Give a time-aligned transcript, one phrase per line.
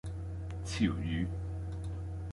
[0.65, 1.27] 潮語